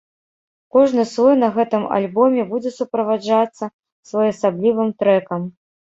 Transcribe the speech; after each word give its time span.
Кожны 0.75 1.03
слой 1.09 1.35
на 1.43 1.49
гэтым 1.57 1.85
альбоме 1.99 2.45
будзе 2.53 2.71
суправаджацца 2.79 3.65
своеасаблівым 4.13 4.89
трэкам. 5.03 5.41